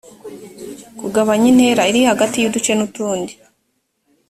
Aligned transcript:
kugabanya 0.99 1.47
intera 1.51 1.83
iri 1.89 2.01
hagati 2.11 2.35
y 2.39 2.47
uduce 2.49 2.71
n 2.75 2.79
utundi 2.87 3.33